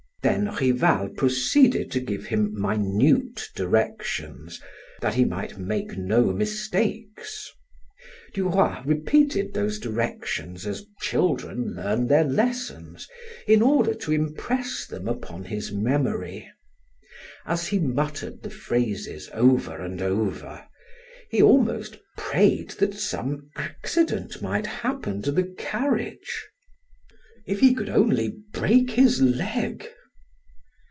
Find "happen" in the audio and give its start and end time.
24.67-25.23